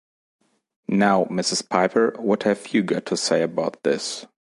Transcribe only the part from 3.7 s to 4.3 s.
this?